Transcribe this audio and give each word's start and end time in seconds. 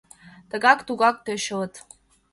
Тыгат-тугат 0.49 1.15
тӧчылыт. 1.25 1.73